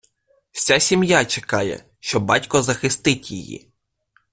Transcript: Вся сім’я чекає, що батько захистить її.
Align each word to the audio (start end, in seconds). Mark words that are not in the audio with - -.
Вся 0.51 0.79
сім’я 0.79 1.25
чекає, 1.25 1.85
що 1.99 2.19
батько 2.19 2.63
захистить 2.63 3.31
її. 3.31 3.71